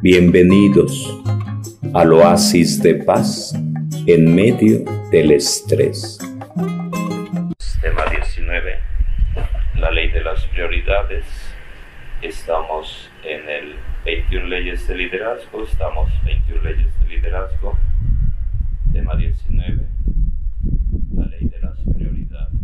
Bienvenidos 0.00 1.20
al 1.92 2.12
oasis 2.12 2.80
de 2.80 2.94
paz 2.94 3.52
en 4.06 4.32
medio 4.32 4.84
del 5.10 5.32
estrés. 5.32 6.18
Tema 7.80 8.04
19, 8.08 8.78
la 9.76 9.90
ley 9.90 10.08
de 10.10 10.22
las 10.22 10.46
prioridades. 10.46 11.24
Estamos 12.22 13.10
en 13.24 13.48
el 13.48 13.74
21 14.04 14.46
leyes 14.46 14.86
de 14.86 14.96
liderazgo, 14.96 15.64
estamos 15.64 16.08
21 16.24 16.62
leyes 16.62 17.00
de 17.00 17.08
liderazgo. 17.08 17.76
Tema 18.92 19.16
19, 19.16 19.78
la 21.16 21.26
ley 21.26 21.48
de 21.48 21.58
las 21.58 21.76
prioridades. 21.96 22.54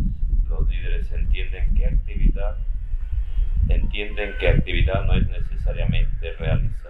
Los 0.47 0.69
líderes 0.69 1.11
entienden 1.11 1.75
qué 1.75 1.85
actividad 1.87 2.57
entienden 3.67 4.33
que 4.39 4.47
actividad 4.47 5.05
no 5.05 5.15
es 5.15 5.27
necesariamente 5.29 6.33
realización. 6.33 6.84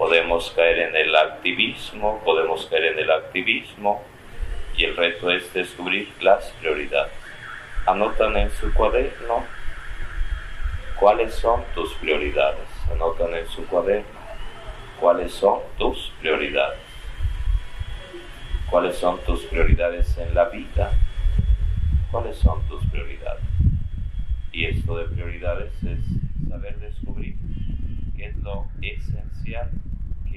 Podemos 0.00 0.50
caer 0.56 0.78
en 0.78 0.96
el 0.96 1.14
activismo, 1.14 2.22
podemos 2.24 2.64
caer 2.70 2.84
en 2.84 3.00
el 3.00 3.10
activismo 3.10 4.02
y 4.74 4.84
el 4.84 4.96
reto 4.96 5.30
es 5.30 5.52
descubrir 5.52 6.08
las 6.22 6.42
prioridades. 6.58 7.12
Anotan 7.86 8.34
en 8.38 8.50
su 8.50 8.72
cuaderno 8.72 9.44
cuáles 10.98 11.34
son 11.34 11.62
tus 11.74 11.92
prioridades. 11.96 12.66
Anotan 12.90 13.34
en 13.34 13.46
su 13.48 13.66
cuaderno 13.66 14.18
cuáles 14.98 15.34
son 15.34 15.60
tus 15.76 16.10
prioridades. 16.18 16.80
¿Cuáles 18.70 18.96
son 18.96 19.20
tus 19.26 19.42
prioridades 19.42 20.16
en 20.16 20.34
la 20.34 20.46
vida? 20.46 20.92
¿Cuáles 22.10 22.38
son 22.38 22.66
tus 22.68 22.82
prioridades? 22.86 23.44
Y 24.50 24.64
esto 24.64 24.96
de 24.96 25.04
prioridades 25.14 25.74
es 25.84 26.48
saber 26.48 26.78
descubrir 26.78 27.36
qué 28.16 28.28
es 28.28 28.36
lo 28.38 28.66
esencial, 28.80 29.70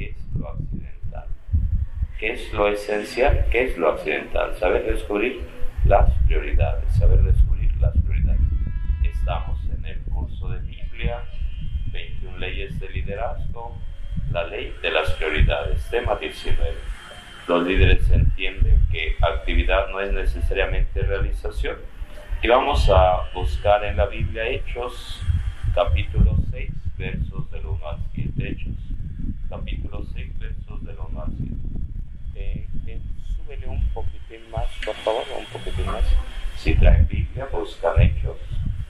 qué 0.04 0.12
es 0.12 0.40
lo 0.40 0.50
accidental. 0.50 1.28
¿Qué 2.20 2.32
es 2.34 2.54
lo 2.54 2.68
esencial? 2.68 3.46
¿Qué 3.52 3.64
es 3.66 3.78
lo 3.78 3.92
accidental? 3.92 4.56
Saber 4.56 4.86
descubrir 4.86 5.42
las 5.86 6.12
prioridades, 6.26 6.92
saber 6.94 7.22
descubrir 7.24 7.72
las 7.78 7.94
prioridades. 7.98 8.42
Estamos 9.04 9.60
en 9.66 9.86
el 9.86 10.00
curso 10.04 10.50
de 10.50 10.60
Biblia, 10.60 11.24
21 11.92 12.38
leyes 12.38 12.80
de 12.80 12.90
liderazgo, 12.90 13.78
la 14.32 14.48
ley 14.48 14.74
de 14.82 14.92
las 14.92 15.12
prioridades, 15.12 15.88
tema 15.90 16.16
19. 16.16 16.72
Los 17.48 17.68
líderes 17.68 18.10
entienden 18.10 18.80
que 18.92 19.16
actividad 19.22 19.90
no 19.90 20.00
es 20.00 20.12
necesariamente 20.14 21.02
realización 21.02 21.78
y 22.42 22.48
vamos 22.50 22.90
a 22.90 23.30
buscar 23.34 23.86
en 23.86 23.96
la 23.96 24.06
Biblia 24.06 24.46
Hechos, 24.46 25.22
capítulo 25.74 26.36
6, 26.52 26.72
versos 26.98 27.50
del 27.52 27.66
1 27.66 27.88
al 27.88 28.00
7. 28.14 28.50
Hechos, 28.50 28.74
capítulo 29.50 30.04
6, 30.14 30.40
versos 30.40 30.84
del 30.84 30.98
1 31.10 31.22
al 31.22 31.32
7. 31.38 31.54
Eh, 32.36 32.68
eh, 32.88 33.00
súbele 33.36 33.68
un 33.68 33.82
poquitín 33.94 34.50
más, 34.52 34.70
por 34.86 34.96
favor, 34.96 35.24
un 35.38 35.46
poquitín 35.46 35.86
más. 35.86 36.04
Si 36.58 36.76
traen 36.76 37.08
Biblia, 37.08 37.48
buscan 37.52 38.02
Hechos 38.02 38.38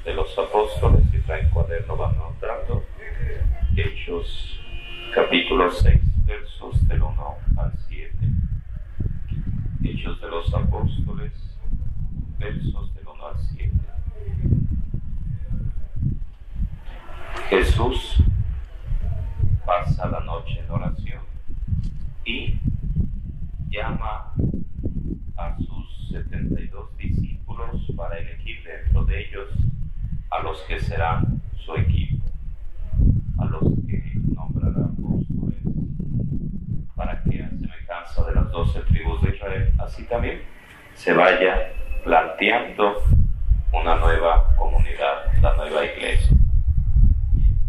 de 0.03 0.13
los 0.13 0.37
Apóstoles. 0.37 1.01
Si 1.11 1.19
traen 1.19 1.49
cuaderno, 1.49 1.95
van 1.95 2.15
anotando. 2.15 2.83
Hechos, 3.75 4.59
capítulo 5.13 5.71
6, 5.71 6.01
versos 6.25 6.87
del 6.87 7.01
1 7.01 7.35
al 7.57 7.73
7. 7.87 8.15
Hechos 9.83 10.21
de 10.21 10.27
los 10.27 10.53
Apóstoles, 10.53 11.31
versos 12.39 12.93
del 12.95 13.07
1 13.07 13.27
al 13.27 13.39
7. 13.39 13.71
Jesús 17.49 18.17
pasa 19.65 20.07
la 20.07 20.19
noche 20.21 20.59
en 20.59 20.71
oración 20.71 21.21
y 22.25 22.59
llama 23.69 24.33
a 25.37 25.57
sus 25.57 26.09
72 26.09 26.97
discípulos 26.97 27.91
para 27.95 28.17
elegir 28.19 28.63
dentro 28.63 29.03
de 29.05 29.27
ellos 29.27 29.49
a 30.29 30.41
los 30.41 30.59
que 30.61 30.79
serán 30.79 31.41
su 31.65 31.75
equipo, 31.75 32.25
a 33.37 33.45
los 33.45 33.63
que 33.87 34.03
nombrará 34.33 34.85
apóstoles, 34.85 35.59
para 36.95 37.21
que 37.23 37.43
a 37.43 37.49
semejanza 37.49 38.25
de 38.25 38.35
las 38.35 38.42
doce 38.53 38.79
tribus 38.81 39.21
de 39.23 39.35
Israel, 39.35 39.73
así 39.79 40.03
también 40.03 40.41
se 40.93 41.11
vaya 41.11 41.73
planteando 42.03 43.01
una 43.73 43.95
nueva 43.95 44.55
comunidad, 44.55 45.33
la 45.41 45.55
nueva 45.55 45.83
iglesia. 45.83 46.37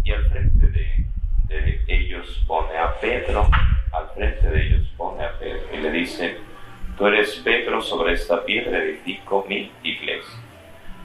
Y 0.04 0.12
al 0.12 0.28
frente 0.28 0.66
de, 0.68 1.06
de, 1.48 1.80
ellos 1.88 2.44
pone 2.46 2.76
a 2.76 2.94
Pedro, 3.00 3.48
al 3.92 4.10
frente 4.10 4.48
de 4.48 4.66
ellos 4.66 4.86
pone 4.96 5.24
a 5.24 5.38
Pedro 5.38 5.62
y 5.72 5.78
le 5.78 5.90
dice, 5.90 6.36
tú 6.98 7.06
eres 7.06 7.40
Pedro, 7.42 7.80
sobre 7.80 8.12
esta 8.12 8.44
piedra 8.44 8.78
edifico 8.78 9.46
mi 9.48 9.72
iglesia. 9.82 10.38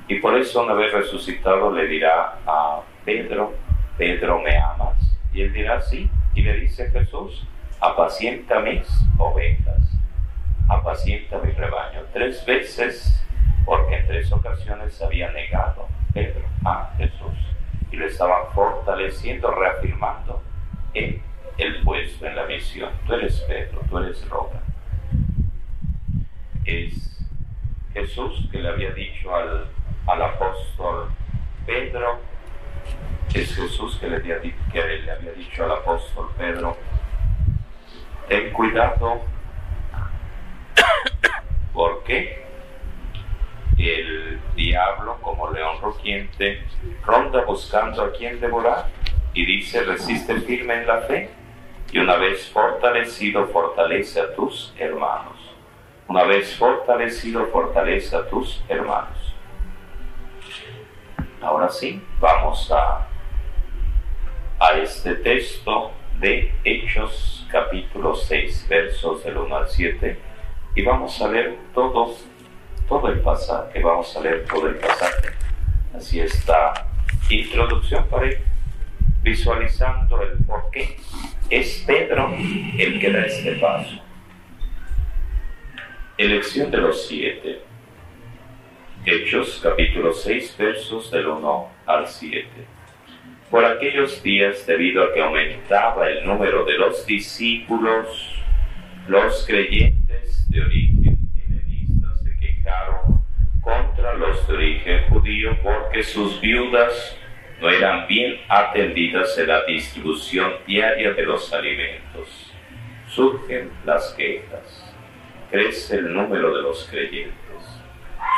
Y 0.09 0.16
por 0.19 0.38
eso 0.38 0.61
una 0.63 0.73
vez 0.73 0.91
resucitado 0.91 1.72
le 1.72 1.88
dirá 1.88 2.40
a 2.46 2.81
Pedro, 3.06 3.53
Pedro, 3.97 4.40
¿me 4.40 4.57
amas? 4.57 4.97
Y 5.34 5.44
él 5.44 5.53
dirá, 5.53 5.81
sí. 5.81 6.09
Y 6.35 6.41
le 6.41 6.59
dice 6.59 6.90
Jesús, 6.90 7.46
apacienta 7.79 8.59
mis 8.59 8.88
ovejas, 9.17 9.81
apacienta 10.67 11.38
mi 11.40 11.51
rebaño. 11.51 12.01
Tres 12.13 12.45
veces, 12.45 13.23
porque 13.66 13.97
en 13.97 14.07
tres 14.07 14.31
ocasiones 14.31 15.01
había 15.01 15.31
negado 15.31 15.88
Pedro 16.13 16.45
a 16.66 16.94
Jesús 16.97 17.38
y 17.91 17.95
lo 17.95 18.06
estaba 18.06 18.51
fortaleciendo, 18.51 19.51
reafirmando 19.51 20.41
en 20.94 21.22
el 21.57 21.81
puesto, 21.84 22.25
en 22.25 22.35
la 22.35 22.45
misión. 22.45 22.91
Tú 23.06 23.13
eres 23.13 23.40
Pedro, 23.41 23.81
tú 23.90 23.97
eres 23.97 24.28
roca. 24.29 24.59
Es 26.66 27.28
Jesús 27.94 28.47
que 28.51 28.59
le 28.59 28.69
había 28.69 28.91
dicho 28.91 29.35
al, 29.35 29.67
al 30.07 30.22
apóstol 30.22 31.09
Pedro, 31.66 32.19
es 33.34 33.56
Jesús 33.56 33.97
que 34.00 34.07
le, 34.07 34.17
había, 34.17 34.41
que 34.41 34.84
le 34.84 35.11
había 35.11 35.31
dicho 35.34 35.63
al 35.63 35.72
apóstol 35.72 36.29
Pedro, 36.38 36.78
ten 38.29 38.53
cuidado 38.53 39.22
porque 41.73 42.45
el 43.78 44.40
diablo, 44.56 45.17
como 45.22 45.51
león 45.51 45.78
rugiente, 45.81 46.63
ronda 47.03 47.44
buscando 47.44 48.03
a 48.03 48.12
quien 48.12 48.40
devorar 48.40 48.88
y 49.34 49.45
dice, 49.45 49.84
resiste 49.84 50.40
firme 50.41 50.75
en 50.75 50.88
la 50.88 51.01
fe 51.01 51.29
y 51.91 51.97
una 51.97 52.17
vez 52.17 52.50
fortalecido, 52.50 53.47
fortalece 53.47 54.22
a 54.22 54.35
tus 54.35 54.73
hermanos. 54.78 55.38
Una 56.07 56.23
vez 56.23 56.56
fortalecido, 56.56 57.47
fortalece 57.47 58.16
a 58.16 58.28
tus 58.28 58.63
hermanos. 58.69 59.34
Ahora 61.41 61.69
sí, 61.69 62.03
vamos 62.19 62.72
a, 62.72 63.07
a 64.59 64.73
este 64.73 65.16
texto 65.16 65.91
de 66.19 66.53
Hechos 66.66 67.47
capítulo 67.50 68.13
6, 68.13 68.68
versos 68.69 69.24
del 69.24 69.38
1 69.38 69.56
al 69.56 69.69
7, 69.69 70.19
y 70.75 70.81
vamos 70.81 71.22
a 71.22 71.30
leer 71.30 71.57
todos, 71.74 72.25
todo 72.88 73.07
el 73.07 73.22
pasaje, 73.22 73.81
vamos 73.81 74.16
a 74.18 74.22
leer 74.22 74.46
todo 74.46 74.68
el 74.68 74.75
pasaje. 74.75 75.29
Así 75.96 76.19
esta 76.19 76.88
introducción 77.29 78.06
para 78.08 78.28
ir 78.28 78.41
visualizando 79.22 80.22
el 80.22 80.38
por 80.46 80.69
qué 80.72 80.97
es 81.50 81.84
Pedro 81.88 82.34
el 82.78 83.00
que 83.00 83.12
da 83.12 83.25
este 83.25 83.53
paso. 83.53 84.02
Elección 86.18 86.69
de 86.69 86.78
los 86.78 87.08
siete. 87.08 87.62
Hechos 89.06 89.62
capítulo 89.63 90.13
6 90.13 90.56
versos 90.58 91.09
del 91.12 91.28
1 91.28 91.68
al 91.85 92.08
7. 92.08 92.78
Por 93.50 93.66
aquellos 93.66 94.22
días, 94.22 94.68
debido 94.68 95.04
a 95.04 95.12
que 95.12 95.24
aumentaba 95.24 96.08
el 96.08 96.23
número 96.23 96.66
de 96.66 96.78
los 96.78 97.03
discípulos, 97.08 98.35
los 99.08 99.44
creyentes 99.47 100.47
de 100.52 100.62
origen 100.62 101.18
helenista 101.35 102.16
se 102.18 102.38
quejaron 102.38 103.23
contra 103.62 104.14
los 104.14 104.47
de 104.47 104.53
origen 104.53 105.09
judío 105.09 105.58
porque 105.64 106.03
sus 106.03 106.40
viudas 106.40 107.18
no 107.59 107.70
eran 107.70 108.08
bien 108.08 108.40
atendidas 108.50 109.35
en 109.40 109.47
la 109.47 109.66
distribución 109.66 110.53
diaria 110.68 111.14
de 111.14 111.23
los 111.23 111.52
alimentos. 111.52 112.53
Surgen 113.08 113.72
las 113.84 114.14
quejas, 114.14 114.94
crece 115.50 115.96
el 115.96 116.14
número 116.14 116.56
de 116.56 116.62
los 116.62 116.88
creyentes, 116.88 117.82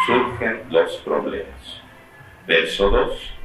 surgen 0.07 0.61
los 0.69 0.95
problemas. 0.99 1.81
Verso 2.47 2.89
2. 2.89 3.40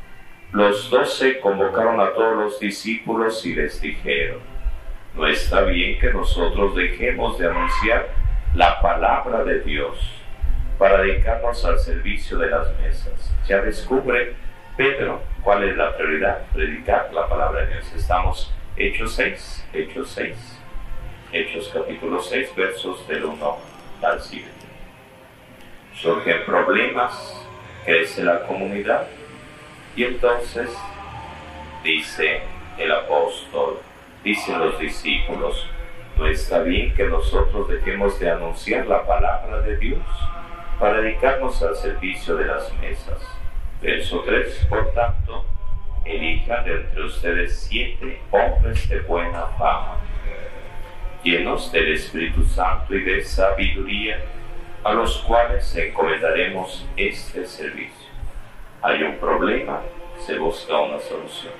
Los 0.56 0.88
doce 0.88 1.38
convocaron 1.40 2.00
a 2.00 2.14
todos 2.14 2.34
los 2.34 2.58
discípulos 2.58 3.44
y 3.44 3.54
les 3.54 3.78
dijeron, 3.78 4.38
no 5.14 5.26
está 5.26 5.60
bien 5.60 5.98
que 6.00 6.10
nosotros 6.10 6.74
dejemos 6.74 7.38
de 7.38 7.46
anunciar 7.46 8.08
la 8.54 8.80
palabra 8.80 9.44
de 9.44 9.60
Dios 9.60 9.98
para 10.78 11.02
dedicarnos 11.02 11.62
al 11.62 11.78
servicio 11.78 12.38
de 12.38 12.48
las 12.48 12.74
mesas. 12.78 13.34
Ya 13.46 13.60
descubre 13.60 14.32
Pedro 14.78 15.20
cuál 15.42 15.62
es 15.64 15.76
la 15.76 15.94
prioridad, 15.94 16.46
predicar 16.54 17.12
la 17.12 17.28
palabra 17.28 17.66
de 17.66 17.74
Dios. 17.74 17.92
Estamos 17.94 18.50
Hechos 18.78 19.12
6, 19.12 19.68
Hechos 19.74 20.10
6, 20.12 20.58
Hechos 21.34 21.70
capítulo 21.74 22.22
6, 22.22 22.56
versos 22.56 23.06
del 23.06 23.26
1 23.26 23.56
al 24.02 24.22
7. 24.22 24.46
Surgen 25.92 26.46
problemas, 26.46 27.46
crece 27.84 28.24
la 28.24 28.40
comunidad 28.46 29.06
y 29.96 30.04
entonces 30.04 30.70
dice 31.82 32.42
el 32.76 32.92
apóstol, 32.92 33.78
dicen 34.22 34.58
los 34.58 34.78
discípulos, 34.78 35.66
no 36.18 36.26
está 36.26 36.60
bien 36.60 36.94
que 36.94 37.04
nosotros 37.04 37.68
dejemos 37.68 38.20
de 38.20 38.30
anunciar 38.30 38.86
la 38.86 39.06
palabra 39.06 39.62
de 39.62 39.76
Dios 39.78 40.02
para 40.78 41.00
dedicarnos 41.00 41.62
al 41.62 41.74
servicio 41.74 42.36
de 42.36 42.46
las 42.46 42.72
mesas. 42.74 43.18
Verso 43.80 44.22
3, 44.26 44.66
por 44.68 44.92
tanto, 44.92 45.44
elijan 46.04 46.64
de 46.64 46.74
entre 46.74 47.04
ustedes 47.04 47.58
siete 47.58 48.20
hombres 48.30 48.88
de 48.88 49.00
buena 49.00 49.46
fama, 49.58 49.96
llenos 51.22 51.72
del 51.72 51.94
Espíritu 51.94 52.44
Santo 52.44 52.94
y 52.94 53.02
de 53.02 53.24
sabiduría, 53.24 54.22
a 54.84 54.92
los 54.92 55.18
cuales 55.22 55.74
encomendaremos 55.74 56.86
este 56.96 57.46
servicio. 57.46 58.05
Hay 58.86 59.02
un 59.02 59.16
problema, 59.16 59.80
se 60.16 60.38
busca 60.38 60.78
una 60.78 61.00
solución. 61.00 61.52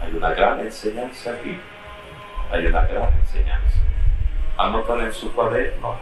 Hay 0.00 0.10
una 0.14 0.30
gran 0.30 0.58
enseñanza 0.60 1.32
aquí. 1.32 1.60
Hay 2.50 2.64
una 2.64 2.86
gran 2.86 3.12
enseñanza. 3.12 3.76
Anotan 4.56 5.02
en 5.02 5.12
su 5.12 5.30
cuaderno 5.34 5.98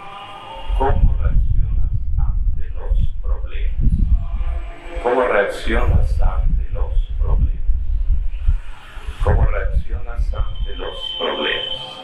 cómo 0.79 1.17
reaccionas 1.21 1.91
ante 2.17 2.71
los 2.71 3.09
problemas. 3.21 3.81
Cómo 5.03 5.27
reaccionas 5.27 6.23
ante 6.23 6.71
los 6.71 6.93
problemas. 7.19 7.51
Cómo 9.25 9.45
reaccionas 9.45 10.35
ante 10.35 10.77
los 10.77 11.17
problemas. 11.19 12.01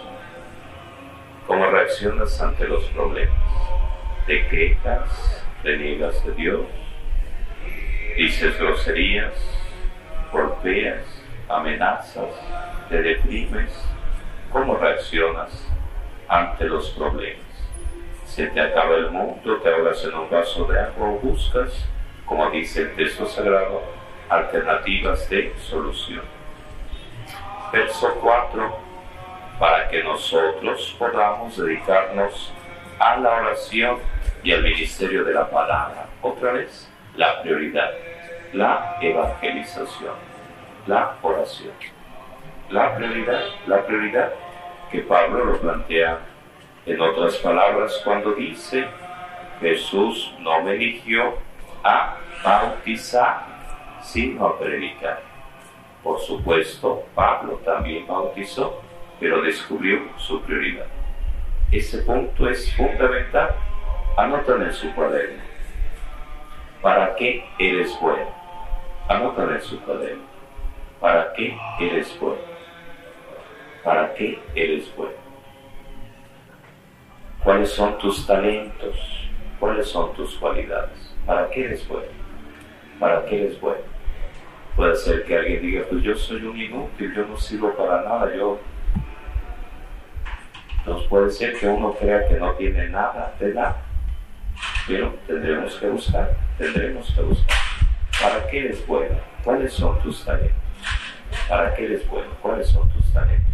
Cómo 1.47 1.67
reaccionas 1.67 2.43
ante 2.43 2.67
los 2.67 2.83
problemas. 2.87 3.39
Te 4.27 4.49
quejas, 4.49 5.47
niegas 5.63 6.27
de 6.27 6.33
Dios, 6.33 6.67
dices 8.17 8.59
groserías, 8.59 9.35
golpeas, 10.33 11.05
amenazas, 11.49 12.31
te 12.89 13.03
deprimes, 13.03 13.73
¿cómo 14.51 14.77
reaccionas 14.77 15.69
ante 16.29 16.65
los 16.65 16.91
problemas? 16.91 17.43
Se 18.25 18.47
te 18.47 18.61
acaba 18.61 18.97
el 18.97 19.11
mundo, 19.11 19.59
te 19.59 19.69
ahogas 19.69 20.05
en 20.05 20.15
un 20.15 20.31
vaso 20.31 20.65
de 20.65 20.81
agua 20.81 21.09
o 21.09 21.19
buscas, 21.19 21.87
como 22.25 22.51
dice 22.51 22.83
el 22.83 22.97
texto 22.97 23.27
sagrado, 23.27 23.83
alternativas 24.29 25.29
de 25.29 25.55
solución. 25.59 26.23
Verso 27.73 28.15
4, 28.21 28.79
para 29.59 29.89
que 29.89 30.03
nosotros 30.03 30.97
podamos 30.99 31.57
dedicarnos 31.57 32.53
a 32.99 33.17
la 33.17 33.31
oración 33.37 33.99
y 34.43 34.53
al 34.53 34.63
ministerio 34.63 35.25
de 35.25 35.35
la 35.35 35.49
palabra. 35.49 36.07
Otra 36.21 36.53
vez, 36.53 36.92
la 37.17 37.43
prioridad, 37.43 37.91
la 38.53 38.97
evangelización, 39.01 40.15
la 40.87 41.17
oración. 41.23 41.73
La 42.71 42.97
prioridad, 42.97 43.43
la 43.67 43.85
prioridad 43.85 44.33
que 44.91 45.01
Pablo 45.01 45.45
lo 45.45 45.61
plantea 45.61 46.21
en 46.87 47.01
otras 47.01 47.37
palabras 47.37 48.01
cuando 48.05 48.33
dice, 48.33 48.87
Jesús 49.61 50.35
no 50.41 50.63
me 50.63 50.73
eligió 50.73 51.35
a 51.85 52.17
bautizar, 52.43 53.47
sino 54.03 54.47
a 54.47 54.59
predicar. 54.59 55.21
Por 56.03 56.19
supuesto, 56.21 57.05
Pablo 57.15 57.61
también 57.65 58.07
bautizó, 58.07 58.83
pero 59.21 59.43
descubrió 59.43 60.01
su 60.17 60.41
prioridad. 60.43 60.87
Ese 61.71 61.99
punto 62.03 62.49
es 62.49 62.75
fundamental. 62.75 63.55
Anotan 64.17 64.63
en 64.63 64.73
su 64.73 64.93
cuaderno. 64.95 65.42
¿Para 66.83 67.15
qué 67.15 67.45
eres 67.61 67.97
bueno? 68.01 68.29
Anótalo 69.07 69.55
en 69.55 69.63
su 69.63 69.81
cuaderno. 69.83 70.25
¿Para 71.01 71.33
qué 71.33 71.57
eres 71.79 72.19
bueno? 72.19 72.43
¿Para 73.85 74.13
qué 74.15 74.43
eres 74.57 74.93
bueno? 74.97 75.15
¿Cuáles 77.45 77.71
son 77.71 77.97
tus 77.99 78.27
talentos? 78.27 78.97
¿Cuáles 79.61 79.87
son 79.87 80.13
tus 80.15 80.35
cualidades? 80.37 81.15
¿Para 81.25 81.49
qué 81.51 81.67
eres 81.67 81.87
bueno? 81.87 82.09
¿Para 82.99 83.25
qué 83.27 83.45
eres 83.45 83.61
bueno? 83.61 83.83
Puede 84.75 84.97
ser 84.97 85.25
que 85.25 85.39
alguien 85.39 85.63
diga, 85.63 85.85
pues 85.89 86.03
yo 86.03 86.17
soy 86.17 86.43
un 86.43 86.61
inútil, 86.61 87.15
yo 87.15 87.27
no 87.27 87.37
sirvo 87.37 87.73
para 87.75 88.03
nada, 88.03 88.35
yo... 88.35 88.59
Entonces 90.79 91.09
puede 91.09 91.31
ser 91.31 91.57
que 91.61 91.69
uno 91.69 91.93
crea 91.93 92.27
que 92.27 92.35
no 92.35 92.53
tiene 92.55 92.89
nada 92.89 93.33
de 93.39 93.55
nada 93.55 93.92
pero 94.87 95.15
tendremos 95.27 95.75
que 95.77 95.87
buscar, 95.87 96.37
tendremos 96.59 97.11
que 97.13 97.23
buscar. 97.23 97.59
¿Para 98.21 98.47
qué 98.49 98.59
eres 98.59 98.87
bueno? 98.87 99.17
¿Cuáles 99.45 99.73
son 99.73 99.99
tus 100.01 100.25
talentos? 100.25 100.57
¿Para 101.49 101.75
qué 101.75 101.85
eres 101.85 102.09
bueno? 102.09 102.31
¿Cuáles 102.41 102.69
son 102.69 102.89
tus 102.91 103.13
talentos? 103.13 103.53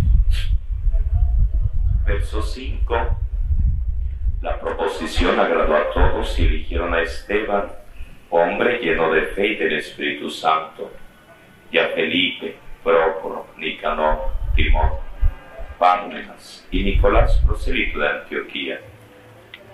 Verso 2.05 2.43
5. 2.43 3.17
La 4.41 4.59
proposición 4.61 5.39
agradó 5.39 5.77
a 5.77 5.91
todos 5.91 6.39
y 6.39 6.47
eligieron 6.47 6.95
a 6.95 7.03
Esteban, 7.03 7.67
hombre 8.31 8.79
lleno 8.79 9.13
de 9.13 9.23
fe 9.23 9.49
y 9.49 9.57
del 9.57 9.75
Espíritu 9.75 10.31
Santo, 10.31 10.93
y 11.71 11.79
a 11.79 11.89
Felipe, 11.89 12.57
Prócoro, 12.83 13.47
Nicanor, 13.57 14.31
Timón, 14.55 14.93
Pármenas 15.79 16.67
y 16.71 16.83
Nicolás, 16.83 17.43
prosélito 17.45 17.99
de 17.99 18.09
Antioquía 18.09 18.81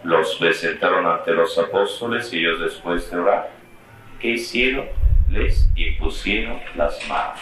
los 0.04 0.36
presentaron 0.36 1.06
ante 1.06 1.32
los 1.32 1.56
apóstoles 1.58 2.30
y 2.32 2.38
ellos 2.38 2.60
después 2.60 3.10
de 3.10 3.16
orar, 3.16 3.50
¿qué 4.20 4.32
hicieron? 4.32 4.86
Les 5.30 5.70
impusieron 5.74 6.60
las 6.76 6.98
manos. 7.08 7.40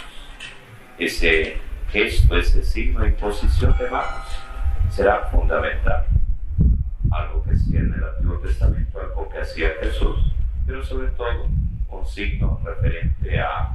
Ese 0.96 1.58
gesto, 1.90 2.36
ese 2.36 2.64
signo 2.64 3.00
de 3.00 3.08
imposición 3.08 3.76
de 3.78 3.90
manos 3.90 4.26
será 4.90 5.26
fundamental. 5.26 6.06
Algo 7.10 7.42
que 7.42 7.50
hacía 7.50 7.80
en 7.80 7.94
el 7.94 8.04
Antiguo 8.04 8.38
Testamento, 8.38 9.00
algo 9.00 9.28
que 9.28 9.38
hacía 9.38 9.72
Jesús, 9.82 10.18
pero 10.64 10.84
sobre 10.84 11.08
todo 11.08 11.48
un 11.88 12.06
signo 12.06 12.60
referente 12.64 13.40
a, 13.40 13.74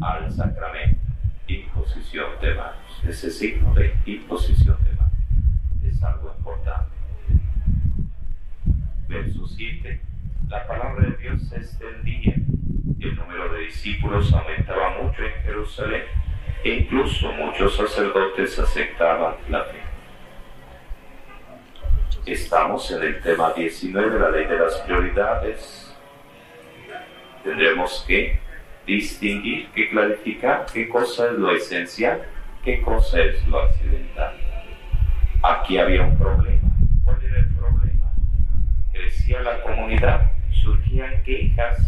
al 0.00 0.30
sacramento, 0.30 1.00
imposición 1.48 2.26
de 2.40 2.54
manos. 2.54 3.02
Ese 3.06 3.30
signo 3.30 3.74
de 3.74 3.94
imposición 4.06 4.76
de 4.84 4.92
manos 4.92 5.12
es 5.82 6.02
algo 6.02 6.32
importante 6.38 6.97
verso 9.28 9.46
7, 9.46 10.00
la 10.48 10.66
palabra 10.66 11.06
de 11.06 11.16
Dios 11.16 11.42
se 11.48 11.56
extendía 11.56 12.34
y 12.98 13.04
el 13.04 13.16
número 13.16 13.52
de 13.52 13.60
discípulos 13.60 14.32
aumentaba 14.32 15.02
mucho 15.02 15.22
en 15.22 15.32
Jerusalén 15.42 16.02
e 16.64 16.70
incluso 16.70 17.30
muchos 17.32 17.76
sacerdotes 17.76 18.58
aceptaban 18.58 19.34
la 19.50 19.64
fe. 19.64 19.78
Estamos 22.26 22.90
en 22.90 23.02
el 23.02 23.20
tema 23.22 23.52
19 23.52 24.10
de 24.10 24.18
la 24.18 24.30
ley 24.30 24.46
de 24.46 24.58
las 24.58 24.76
prioridades. 24.78 25.96
Tendremos 27.44 28.04
que 28.06 28.38
distinguir, 28.86 29.68
que 29.70 29.90
clarificar 29.90 30.66
qué 30.72 30.88
cosa 30.88 31.26
es 31.26 31.32
lo 31.32 31.50
esencial, 31.52 32.22
qué 32.64 32.80
cosa 32.82 33.20
es 33.20 33.46
lo 33.46 33.60
accidental. 33.60 34.36
Aquí 35.42 35.78
había 35.78 36.02
un 36.02 36.18
problema 36.18 36.68
crecía 38.98 39.37
comunidad, 39.62 40.32
surgían 40.50 41.22
quejas 41.22 41.78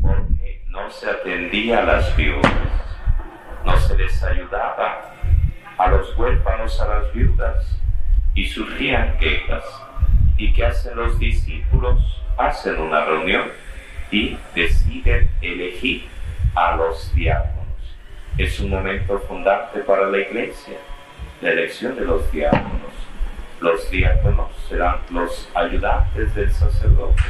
porque 0.00 0.62
no 0.68 0.90
se 0.90 1.10
atendía 1.10 1.78
a 1.78 1.84
las 1.84 2.16
viudas, 2.16 2.52
no 3.64 3.76
se 3.78 3.96
les 3.96 4.22
ayudaba 4.22 5.12
a 5.78 5.88
los 5.88 6.16
huérfanos, 6.16 6.80
a 6.80 6.88
las 6.88 7.12
viudas, 7.12 7.78
y 8.34 8.46
surgían 8.46 9.16
quejas. 9.18 9.64
¿Y 10.36 10.52
qué 10.52 10.66
hacen 10.66 10.96
los 10.96 11.18
discípulos? 11.18 12.22
Hacen 12.36 12.80
una 12.80 13.04
reunión 13.04 13.48
y 14.10 14.36
deciden 14.54 15.30
elegir 15.40 16.08
a 16.54 16.76
los 16.76 17.14
diáconos. 17.14 17.66
Es 18.38 18.58
un 18.60 18.70
momento 18.70 19.18
fundante 19.20 19.80
para 19.80 20.06
la 20.06 20.18
iglesia, 20.18 20.78
la 21.40 21.50
elección 21.50 21.94
de 21.96 22.04
los 22.06 22.30
diáconos 22.32 22.92
los 23.62 23.88
diáconos 23.90 24.50
serán 24.68 24.98
los 25.10 25.48
ayudantes 25.54 26.34
del 26.34 26.52
sacerdote. 26.52 27.22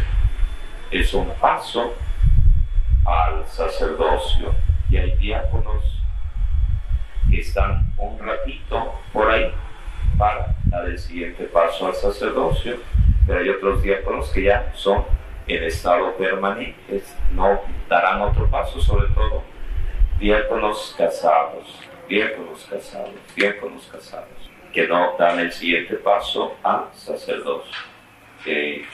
Es 0.91 1.13
un 1.13 1.31
paso 1.35 1.95
al 3.05 3.47
sacerdocio. 3.47 4.55
Y 4.89 4.97
hay 4.97 5.13
diáconos 5.17 6.03
que 7.31 7.41
están 7.41 7.93
un 7.99 8.19
ratito 8.19 8.95
por 9.13 9.31
ahí 9.31 9.53
para 10.19 10.55
dar 10.65 10.87
el 10.87 10.99
siguiente 10.99 11.45
paso 11.45 11.87
al 11.87 11.95
sacerdocio, 11.95 12.77
pero 13.27 13.41
hay 13.41 13.49
otros 13.49 13.83
diáconos 13.83 14.31
que 14.31 14.45
ya 14.45 14.73
son 14.75 15.05
en 15.47 15.65
estado 15.65 16.15
permanente, 16.17 17.03
no 17.33 17.61
darán 17.89 18.21
otro 18.23 18.51
paso, 18.51 18.81
sobre 18.81 19.09
todo 19.15 19.43
diáconos 20.19 20.95
casados, 20.97 21.81
diáconos 22.09 22.67
casados, 22.71 23.15
diáconos 23.35 23.89
casados, 23.91 24.42
que 24.73 24.89
no 24.89 25.17
dan 25.19 25.39
el 25.39 25.53
siguiente 25.53 25.97
paso 25.97 26.57
a 26.63 26.89
sacerdocio, 26.95 27.77
que 28.45 28.85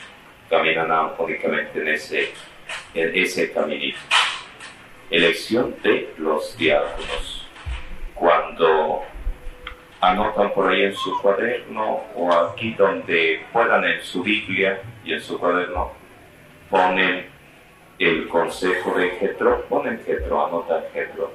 caminan 0.51 1.13
únicamente 1.19 1.81
en 1.81 1.89
ese, 1.89 2.33
en 2.95 3.55
caminito. 3.55 3.99
Elección 5.11 5.75
de 5.83 6.13
los 6.19 6.57
diáconos. 6.59 7.47
Cuando 8.15 9.05
anotan 10.01 10.53
por 10.53 10.71
ahí 10.71 10.83
en 10.83 10.95
su 10.95 11.21
cuaderno 11.21 12.03
o 12.15 12.33
aquí 12.33 12.75
donde 12.75 13.45
puedan 13.53 13.85
en 13.85 14.03
su 14.03 14.23
Biblia 14.23 14.83
y 15.05 15.15
en 15.15 15.21
su 15.21 15.39
cuaderno, 15.39 15.93
ponen 16.69 17.27
el 17.99 18.29
consejo 18.29 18.99
de 18.99 19.11
Getro, 19.11 19.65
ponen 19.69 20.03
Getro, 20.05 20.47
anotan 20.47 20.83
Getro. 20.93 21.33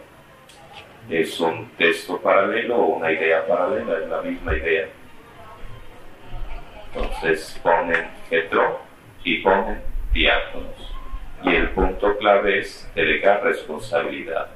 Es 1.10 1.40
un 1.40 1.70
texto 1.78 2.20
paralelo 2.22 2.78
o 2.78 2.96
una 2.98 3.12
idea 3.12 3.46
paralela, 3.46 4.00
es 4.00 4.10
la 4.10 4.22
misma 4.22 4.56
idea. 4.56 4.88
Entonces 6.94 7.60
ponen 7.62 8.08
Getro 8.30 8.80
y 9.24 9.42
ponen 9.42 9.82
diáconos. 10.14 10.94
Y 11.44 11.50
el 11.50 11.70
punto 11.72 12.18
clave 12.18 12.60
es 12.60 12.90
delegar 12.96 13.44
responsabilidades. 13.44 14.52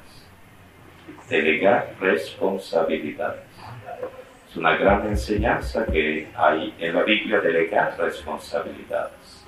Delegar 1.30 1.94
responsabilidades. 2.00 3.42
Es 4.50 4.56
una 4.56 4.78
gran 4.78 5.08
enseñanza 5.08 5.86
que 5.86 6.28
hay 6.36 6.74
en 6.80 6.96
la 6.96 7.04
Biblia, 7.04 7.42
delegar 7.42 7.98
responsabilidades. 8.00 9.46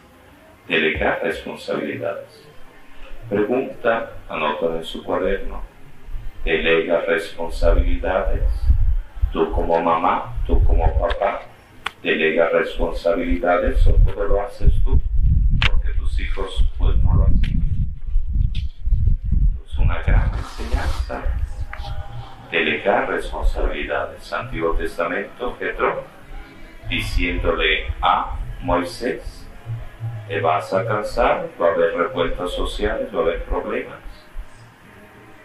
Delegar 0.68 1.22
responsabilidades. 1.24 2.46
Pregunta, 3.30 4.12
anotan 4.28 4.78
en 4.78 4.84
su 4.84 5.04
cuaderno, 5.04 5.64
delega 6.44 7.02
responsabilidades. 7.02 8.44
Tú 9.32 9.52
como 9.52 9.80
mamá, 9.82 10.36
tú 10.48 10.64
como 10.64 10.86
papá, 11.00 11.42
delega 12.02 12.50
responsabilidades 12.50 13.86
o 13.88 13.94
todo 13.94 14.24
lo 14.26 14.42
haces 14.42 14.74
tú, 14.84 15.00
porque 15.70 15.90
tus 15.90 16.20
hijos 16.20 16.66
pues 16.78 16.96
no 17.04 17.14
lo 17.14 17.24
hacen. 17.26 17.88
Es 19.66 19.78
una 19.78 20.02
gran 20.02 20.32
enseñanza. 20.34 21.24
Delegar 22.52 23.10
responsabilidades. 23.10 24.34
Antiguo 24.34 24.74
Testamento, 24.74 25.56
Petro, 25.60 26.04
diciéndole 26.90 27.94
a 28.02 28.40
Moisés, 28.62 29.48
te 30.28 30.42
vas 30.42 30.74
a 30.74 30.84
cansar, 30.86 31.48
va 31.62 31.68
a 31.68 31.72
haber 31.74 31.94
revueltas 31.96 32.52
sociales, 32.52 33.14
va 33.14 33.20
a 33.20 33.22
haber 33.22 33.44
problemas. 33.44 34.09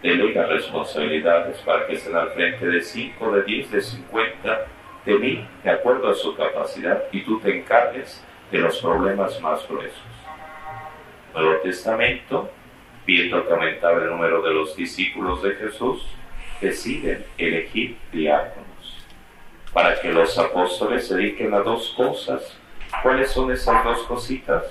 Delega 0.05 0.45
responsabilidades 0.45 1.57
para 1.59 1.87
que 1.87 1.93
estén 1.93 2.15
al 2.15 2.29
frente 2.29 2.65
de 2.67 2.81
5, 2.81 3.31
de 3.31 3.43
10, 3.43 3.71
de 3.71 3.81
50, 3.81 4.67
de 5.05 5.13
mí, 5.15 5.47
de 5.63 5.69
acuerdo 5.71 6.09
a 6.09 6.13
su 6.13 6.35
capacidad, 6.35 7.05
y 7.11 7.21
tú 7.21 7.39
te 7.39 7.57
encargues 7.57 8.23
de 8.51 8.59
los 8.59 8.79
problemas 8.79 9.39
más 9.41 9.67
gruesos. 9.67 9.99
Nuevo 11.33 11.55
Testamento, 11.61 12.51
viendo 13.05 13.47
que 13.47 13.53
aumentaba 13.53 13.97
el 13.97 14.09
número 14.09 14.41
de 14.41 14.53
los 14.53 14.75
discípulos 14.75 15.41
de 15.41 15.55
Jesús, 15.55 16.05
deciden 16.61 17.25
elegir 17.37 17.97
diáconos 18.11 19.05
para 19.73 19.99
que 19.99 20.11
los 20.11 20.37
apóstoles 20.37 21.07
se 21.07 21.15
dediquen 21.15 21.53
a 21.53 21.59
dos 21.59 21.93
cosas 21.97 22.57
¿Cuáles 23.01 23.31
son 23.31 23.51
esas 23.51 23.83
dos 23.83 24.03
cositas? 24.03 24.63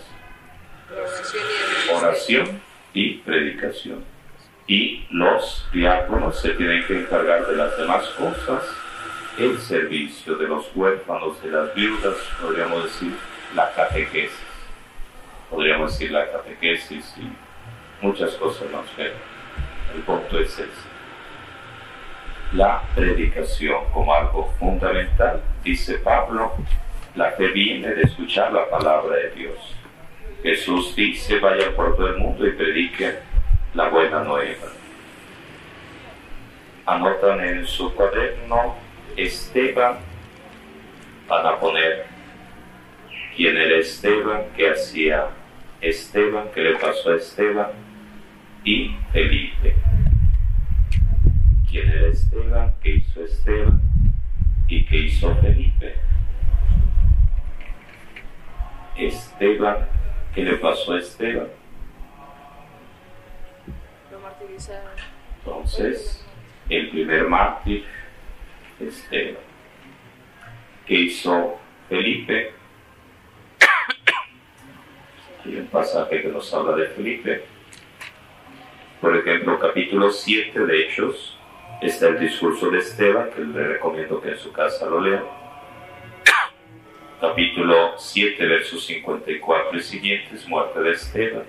Oración 1.95 2.61
y 2.93 3.15
predicación. 3.19 4.14
Y 4.67 5.07
los 5.11 5.69
diáconos 5.73 6.41
se 6.41 6.51
tienen 6.51 6.85
que 6.87 7.01
encargar 7.01 7.47
de 7.47 7.57
las 7.57 7.77
demás 7.77 8.05
cosas, 8.11 8.65
el 9.39 9.59
servicio 9.59 10.37
de 10.37 10.49
los 10.49 10.75
huérfanos, 10.75 11.43
de 11.43 11.51
las 11.51 11.75
viudas, 11.75 12.17
podríamos 12.41 12.85
decir 12.85 13.13
la 13.55 13.73
catequesis. 13.73 14.39
Podríamos 15.51 15.93
decir 15.93 16.13
la 16.13 16.31
catequesis 16.31 17.15
y 17.19 18.05
muchas 18.05 18.35
cosas 18.35 18.71
más, 18.71 18.87
pero 18.97 19.15
el 19.95 20.03
punto 20.03 20.39
es 20.39 20.53
ese. 20.53 20.95
La 22.53 22.83
predicación 22.95 23.85
como 23.93 24.15
algo 24.15 24.55
fundamental, 24.59 25.43
dice 25.63 25.99
Pablo, 25.99 26.53
la 27.17 27.33
fe 27.33 27.49
viene 27.49 27.89
de 27.89 28.03
escuchar 28.03 28.53
la 28.53 28.69
palabra 28.71 29.17
de 29.17 29.31
Dios. 29.31 29.59
Jesús 30.43 30.95
dice, 30.95 31.39
vayan 31.39 31.75
por 31.75 31.97
todo 31.97 32.09
el 32.09 32.19
mundo 32.19 32.47
y 32.47 32.53
prediquen 32.53 33.17
la 33.75 33.89
buena 33.89 34.23
nueva. 34.23 34.69
Anotan 36.87 37.41
en 37.41 37.67
su 37.67 37.93
cuaderno 37.95 38.77
Esteban, 39.17 39.97
van 41.29 41.47
a 41.47 41.59
poner 41.59 42.07
quién 43.37 43.57
era 43.57 43.77
Esteban, 43.79 44.43
qué 44.57 44.71
hacía 44.71 45.27
Esteban, 45.81 46.49
qué 46.55 46.61
le 46.61 46.77
pasó 46.77 47.11
a 47.11 47.17
Esteban 47.17 47.71
y 48.65 48.97
Felipe. 49.13 49.75
¿Quién 51.69 51.91
era 51.91 52.09
Esteban? 52.09 52.75
¿Qué 52.81 52.91
hizo 52.91 53.25
Esteban? 53.25 53.81
¿Y 54.69 54.85
qué 54.85 54.97
hizo 54.99 55.35
Felipe? 55.37 55.97
Esteban, 58.97 59.79
¿qué 60.35 60.45
le 60.45 60.57
pasó 60.59 60.93
a 60.93 60.99
Esteban? 60.99 61.49
Entonces, 65.39 66.25
el 66.69 66.91
primer 66.91 67.29
mártir, 67.29 67.85
Esteban. 68.81 69.43
¿Qué 70.87 70.95
hizo 70.95 71.59
Felipe? 71.89 72.53
Hay 75.45 75.57
un 75.57 75.67
pasaje 75.67 76.23
que 76.23 76.29
nos 76.29 76.53
habla 76.53 76.77
de 76.77 76.89
Felipe. 76.89 77.45
Por 79.01 79.17
ejemplo, 79.17 79.59
capítulo 79.59 80.11
7 80.11 80.59
de 80.67 80.81
Hechos, 80.81 81.39
está 81.83 82.09
el 82.09 82.21
discurso 82.21 82.71
de 82.71 82.79
Esteban, 82.79 83.31
que 83.31 83.43
le 83.43 83.69
recomiendo 83.69 84.21
que 84.21 84.31
en 84.31 84.39
su 84.39 84.53
casa 84.53 84.87
lo 84.87 85.01
lean 85.01 85.25
capítulo 87.29 87.95
7, 87.97 88.47
versos 88.47 88.85
54 88.85 89.79
y 89.79 89.83
siguientes, 89.83 90.47
muerte 90.47 90.81
de 90.81 90.93
Esteban. 90.93 91.45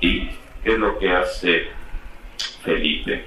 ¿Y 0.00 0.30
qué 0.70 0.74
es 0.74 0.80
lo 0.80 0.98
que 1.00 1.10
hace 1.10 1.68
Felipe? 2.62 3.24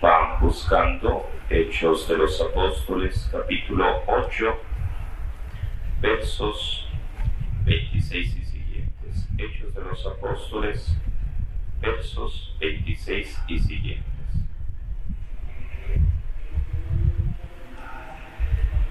Van 0.00 0.38
buscando 0.40 1.28
Hechos 1.50 2.08
de 2.08 2.16
los 2.16 2.40
Apóstoles, 2.40 3.28
capítulo 3.32 4.04
8, 4.06 4.56
versos 6.00 6.86
26 7.64 8.36
y 8.36 8.44
siguientes. 8.44 9.28
Hechos 9.36 9.74
de 9.74 9.80
los 9.80 10.06
Apóstoles, 10.06 10.96
versos 11.80 12.54
26 12.60 13.42
y 13.48 13.58
siguientes. 13.58 14.06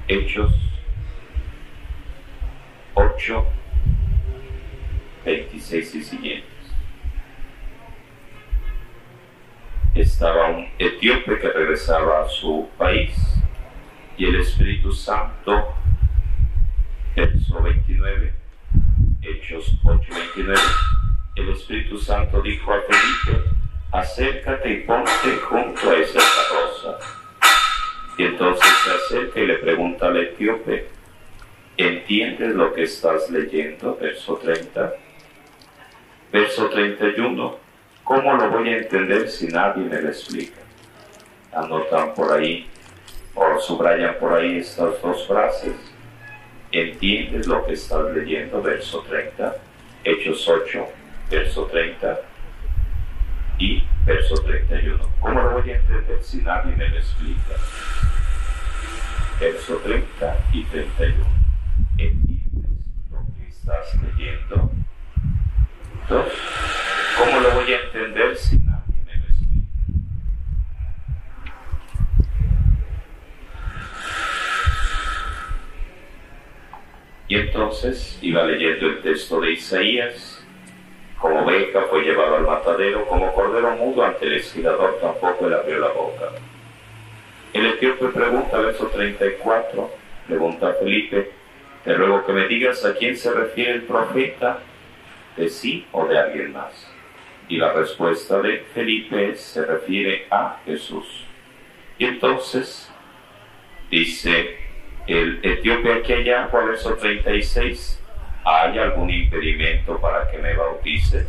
Hechos 0.09 0.53
8, 2.93 3.45
26 5.23 5.95
y 5.95 6.03
siguientes. 6.03 6.50
Estaba 9.93 10.49
un 10.49 10.69
etíope 10.79 11.37
que 11.39 11.49
regresaba 11.49 12.23
a 12.23 12.29
su 12.29 12.69
país 12.77 13.13
y 14.17 14.25
el 14.25 14.35
Espíritu 14.35 14.91
Santo, 14.93 15.73
verso 17.15 17.61
29, 17.61 18.33
Hechos 19.21 19.77
8, 19.83 20.07
29 20.35 20.61
el 21.35 21.49
Espíritu 21.49 21.97
Santo 21.97 22.41
dijo 22.41 22.73
a 22.73 22.81
Felipe, 22.81 23.49
acércate 23.91 24.69
y 24.69 24.77
ponte 24.81 25.37
junto 25.49 25.89
a 25.89 25.97
esa 25.97 26.19
rosa. 26.19 26.99
Y 28.17 28.23
entonces 28.23 28.69
se 28.83 28.91
acerca 28.91 29.39
y 29.39 29.47
le 29.47 29.55
pregunta 29.55 30.07
al 30.07 30.17
etíope, 30.17 30.89
¿entiendes 31.77 32.53
lo 32.53 32.73
que 32.73 32.83
estás 32.83 33.29
leyendo? 33.29 33.97
Verso 33.99 34.35
30. 34.35 34.93
Verso 36.31 36.69
31. 36.69 37.60
¿Cómo 38.11 38.33
lo 38.33 38.49
voy 38.49 38.67
a 38.67 38.79
entender 38.79 39.29
si 39.29 39.47
nadie 39.47 39.85
me 39.85 40.01
lo 40.01 40.09
explica? 40.09 40.59
Anotan 41.53 42.13
por 42.13 42.33
ahí 42.33 42.69
o 43.33 43.57
subrayan 43.57 44.15
por 44.19 44.33
ahí 44.33 44.57
estas 44.57 45.01
dos 45.01 45.25
frases. 45.25 45.75
¿Entiendes 46.73 47.47
lo 47.47 47.65
que 47.65 47.71
estás 47.71 48.13
leyendo? 48.13 48.61
Verso 48.61 49.01
30. 49.07 49.55
Hechos 50.03 50.45
8, 50.45 50.85
verso 51.29 51.67
30 51.67 52.19
y 53.59 53.81
verso 54.05 54.35
31. 54.43 54.99
¿Cómo 55.21 55.41
lo 55.43 55.51
voy 55.61 55.71
a 55.71 55.77
entender 55.77 56.21
si 56.21 56.41
nadie 56.41 56.75
me 56.75 56.89
lo 56.89 56.97
explica? 56.97 57.55
Verso 59.39 59.77
30 59.77 60.37
y 60.51 60.63
31. 60.65 61.25
¿Entiendes 61.97 62.81
lo 63.09 63.25
que 63.37 63.47
estás 63.47 63.95
leyendo? 64.03 64.69
Santo, 66.11 66.25
¿cómo 67.23 67.39
lo 67.39 67.51
voy 67.51 67.71
a 67.71 67.79
entender 67.81 68.35
si 68.35 68.57
nadie 68.57 68.95
me 69.05 69.15
lo 69.15 69.25
explica? 69.25 69.67
Y 77.27 77.35
entonces 77.35 78.17
iba 78.21 78.43
leyendo 78.43 78.87
el 78.87 79.01
texto 79.01 79.39
de 79.39 79.51
Isaías, 79.51 80.43
como 81.19 81.45
beca 81.45 81.83
fue 81.83 82.01
llevado 82.01 82.37
al 82.37 82.47
matadero, 82.47 83.05
como 83.05 83.31
cordero 83.33 83.75
mudo 83.75 84.03
ante 84.03 84.25
el 84.25 84.33
esquilador 84.33 84.97
tampoco 84.99 85.47
le 85.47 85.55
abrió 85.55 85.79
la 85.79 85.89
boca. 85.89 86.29
El 87.53 87.67
etíope 87.67 88.07
pregunta, 88.07 88.57
verso 88.57 88.87
34, 88.87 89.91
pregunta 90.27 90.69
a 90.69 90.73
Felipe, 90.73 91.31
te 91.83 91.93
ruego 91.93 92.25
que 92.25 92.33
me 92.33 92.47
digas 92.47 92.83
a 92.83 92.95
quién 92.95 93.15
se 93.15 93.31
refiere 93.31 93.73
el 93.73 93.83
profeta, 93.83 94.59
de 95.37 95.49
sí 95.49 95.85
o 95.91 96.07
de 96.07 96.17
alguien 96.17 96.53
más. 96.53 96.90
Y 97.51 97.57
la 97.57 97.73
respuesta 97.73 98.41
de 98.41 98.59
Felipe 98.73 99.35
se 99.35 99.65
refiere 99.65 100.25
a 100.31 100.61
Jesús. 100.63 101.25
Y 101.97 102.05
entonces 102.05 102.89
dice 103.89 104.55
el 105.05 105.41
etíope 105.43 105.91
aquí 105.95 106.13
allá, 106.13 106.47
verso 106.47 106.95
36, 106.95 108.01
¿hay 108.45 108.79
algún 108.79 109.09
impedimento 109.09 109.99
para 109.99 110.31
que 110.31 110.37
me 110.37 110.55
bautices? 110.55 111.27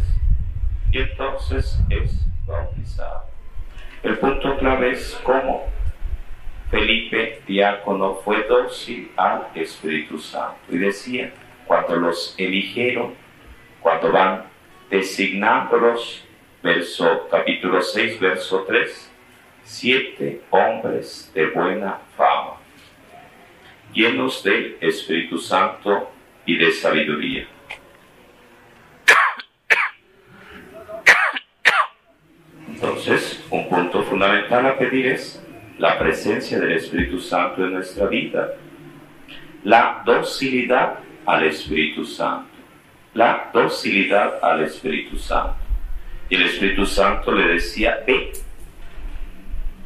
Y 0.92 0.98
entonces 0.98 1.80
es 1.90 2.24
bautizado. 2.46 3.24
El 4.04 4.16
punto 4.18 4.58
clave 4.58 4.92
es 4.92 5.20
cómo 5.24 5.72
Felipe, 6.70 7.42
diácono, 7.48 8.14
fue 8.14 8.44
dócil 8.44 9.10
al 9.16 9.48
Espíritu 9.56 10.20
Santo. 10.20 10.60
Y 10.68 10.78
decía, 10.78 11.32
cuando 11.66 11.96
los 11.96 12.36
eligieron, 12.38 13.14
cuando 13.80 14.12
van 14.12 14.51
designándolos, 14.92 16.22
verso 16.62 17.26
capítulo 17.30 17.80
6, 17.80 18.20
verso 18.20 18.62
3, 18.68 19.10
siete 19.64 20.42
hombres 20.50 21.32
de 21.34 21.46
buena 21.46 21.98
fama, 22.14 22.58
llenos 23.94 24.44
del 24.44 24.76
Espíritu 24.82 25.38
Santo 25.38 26.12
y 26.44 26.58
de 26.58 26.70
sabiduría. 26.72 27.48
Entonces, 32.68 33.42
un 33.48 33.70
punto 33.70 34.02
fundamental 34.02 34.66
a 34.66 34.76
pedir 34.76 35.06
es 35.06 35.42
la 35.78 35.98
presencia 35.98 36.58
del 36.60 36.72
Espíritu 36.72 37.18
Santo 37.18 37.64
en 37.64 37.72
nuestra 37.72 38.08
vida, 38.08 38.56
la 39.64 40.02
docilidad 40.04 40.98
al 41.24 41.44
Espíritu 41.44 42.04
Santo, 42.04 42.51
la 43.14 43.50
docilidad 43.52 44.38
al 44.42 44.64
Espíritu 44.64 45.18
Santo. 45.18 45.56
Y 46.28 46.36
el 46.36 46.42
Espíritu 46.44 46.86
Santo 46.86 47.32
le 47.32 47.54
decía, 47.54 47.98
ve, 48.06 48.32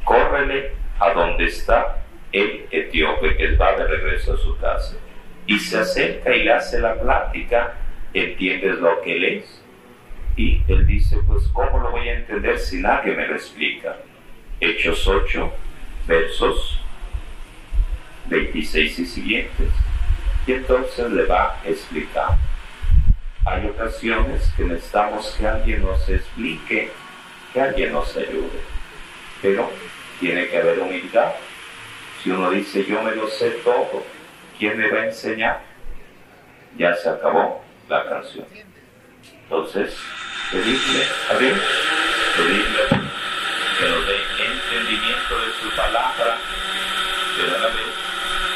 córrele 0.03 0.71
a 0.99 1.11
donde 1.11 1.45
está 1.45 1.97
el 2.31 2.65
etíope 2.71 3.35
que 3.35 3.55
va 3.55 3.73
de 3.73 3.85
regreso 3.87 4.33
a 4.33 4.37
su 4.37 4.57
casa. 4.57 4.95
Y 5.45 5.59
se 5.59 5.77
acerca 5.77 6.35
y 6.35 6.43
le 6.43 6.53
hace 6.53 6.79
la 6.79 6.95
plática, 6.95 7.73
entiendes 8.13 8.79
lo 8.79 9.01
que 9.01 9.17
él 9.17 9.23
es. 9.25 9.63
Y 10.35 10.61
él 10.67 10.85
dice, 10.85 11.17
pues 11.27 11.47
¿cómo 11.49 11.79
lo 11.79 11.91
voy 11.91 12.07
a 12.09 12.19
entender 12.19 12.57
si 12.59 12.77
nadie 12.77 13.13
me 13.15 13.27
lo 13.27 13.35
explica? 13.35 13.97
Hechos 14.59 15.07
8, 15.07 15.51
versos 16.07 16.79
26 18.27 18.99
y 18.99 19.05
siguientes. 19.05 19.69
Y 20.45 20.53
entonces 20.53 21.11
le 21.11 21.25
va 21.25 21.59
a 21.59 21.67
explicar. 21.67 22.37
Hay 23.47 23.65
ocasiones 23.65 24.51
que 24.57 24.63
necesitamos 24.63 25.33
que 25.37 25.47
alguien 25.47 25.81
nos 25.81 26.09
explique, 26.09 26.91
que 27.53 27.61
alguien 27.61 27.93
nos 27.93 28.13
ayude. 28.17 28.59
Pero 29.41 29.71
tiene 30.19 30.49
que 30.49 30.57
haber 30.57 30.79
humildad. 30.79 31.31
Si 32.21 32.29
uno 32.29 32.51
dice 32.51 32.83
yo 32.83 33.01
me 33.01 33.15
lo 33.15 33.29
sé 33.29 33.51
todo, 33.63 34.03
¿quién 34.59 34.77
me 34.77 34.89
va 34.91 34.99
a 34.99 35.05
enseñar? 35.05 35.61
Ya 36.77 36.93
se 36.95 37.09
acabó 37.09 37.63
la 37.87 38.03
canción. 38.09 38.45
Entonces, 39.43 39.95
pedirle 40.51 41.05
a 41.31 41.37
Dios, 41.37 41.59
pedirle 42.35 43.07
que 43.79 43.89
nos 43.89 44.07
dé 44.07 44.17
entendimiento 44.45 45.39
de 45.39 45.53
su 45.61 45.73
palabra, 45.73 46.37
pero 47.37 47.55
a 47.55 47.59
la 47.59 47.67
vez 47.67 48.07